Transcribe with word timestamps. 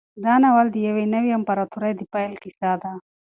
دا 0.23 0.33
ناول 0.43 0.67
د 0.71 0.77
یوې 0.87 1.05
نوې 1.13 1.31
امپراطورۍ 1.39 1.91
د 1.95 2.01
پیل 2.13 2.33
کیسه 2.43 2.71
ده. 2.81 2.91